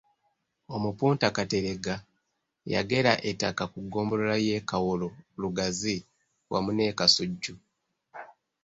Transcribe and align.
Omupunta 0.75 1.25
Kateregga 1.35 1.95
yagera 2.73 3.13
ettaka 3.29 3.63
ku 3.71 3.79
Ggombolola 3.85 4.37
y'e 4.47 4.57
Kawolo 4.69 5.07
Lugazi 5.41 5.97
wamu 6.51 6.71
ne 6.73 6.95
Kasujju. 6.97 7.55